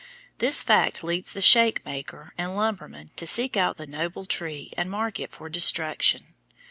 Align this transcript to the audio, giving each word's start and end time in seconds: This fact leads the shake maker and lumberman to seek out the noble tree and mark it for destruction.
This 0.39 0.63
fact 0.63 1.03
leads 1.03 1.31
the 1.31 1.43
shake 1.43 1.85
maker 1.85 2.33
and 2.35 2.55
lumberman 2.55 3.11
to 3.17 3.27
seek 3.27 3.55
out 3.55 3.77
the 3.77 3.85
noble 3.85 4.25
tree 4.25 4.71
and 4.75 4.89
mark 4.89 5.19
it 5.19 5.31
for 5.31 5.47
destruction. 5.47 6.33